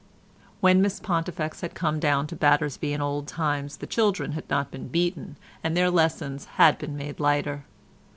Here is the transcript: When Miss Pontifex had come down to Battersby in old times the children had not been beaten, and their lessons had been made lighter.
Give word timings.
When 0.61 0.81
Miss 0.81 0.99
Pontifex 0.99 1.61
had 1.61 1.75
come 1.75 1.99
down 1.99 2.25
to 2.25 2.35
Battersby 2.35 2.91
in 2.91 3.01
old 3.01 3.27
times 3.27 3.77
the 3.77 3.85
children 3.85 4.31
had 4.31 4.49
not 4.49 4.71
been 4.71 4.87
beaten, 4.87 5.37
and 5.63 5.77
their 5.77 5.91
lessons 5.91 6.45
had 6.57 6.79
been 6.79 6.97
made 6.97 7.19
lighter. 7.19 7.65